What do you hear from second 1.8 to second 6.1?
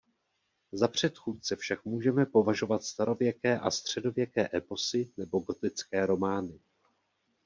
můžeme považovat starověké a středověké eposy nebo gotické